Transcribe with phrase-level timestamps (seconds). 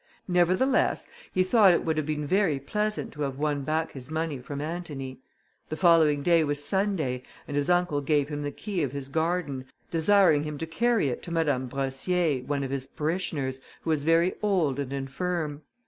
[0.27, 4.39] Nevertheless, he thought it would have been very pleasant to have won back his money
[4.39, 5.19] from Antony.
[5.69, 9.65] The following day was Sunday, and his uncle gave him the key of his garden,
[9.91, 14.33] desiring him to carry it to Madame Brossier, one of his parishioners, who was very
[14.41, 15.61] old and infirm.